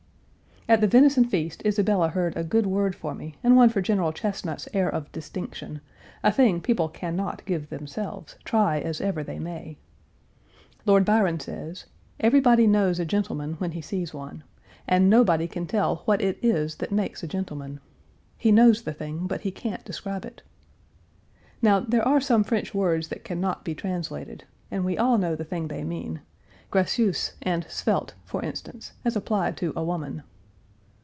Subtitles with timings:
[0.69, 4.13] At the venison feast Isabella heard a good word for me and one for General
[4.13, 5.81] Chesnut's air of distinction,
[6.23, 9.77] a thing people can not give themselves, try as ever they may.
[10.85, 11.87] Lord Byron says,
[12.21, 14.45] Everybody knows a gentleman when he sees one,
[14.87, 17.81] and nobody can tell what it is that makes a gentleman.
[18.37, 20.41] He knows the thing, but he can't describe it.
[21.61, 25.35] Now there are some French words that can not be translated, and we all know
[25.35, 26.21] the thing they mean
[26.69, 30.23] gracieuse and svelte, for instance, as applied to a woman.